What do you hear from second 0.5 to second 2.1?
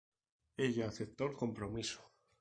Ella aceptó el compromiso.